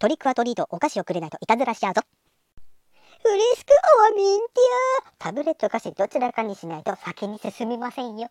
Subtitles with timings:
[0.00, 2.00] トリックアトリートお菓子をくれないといたずらしちゃうぞ。
[3.22, 3.68] 嬉しく
[3.98, 4.60] おわみんて
[5.04, 5.12] や。
[5.18, 8.30] タブレット菓子どちらかにしないと先に進みませんよ。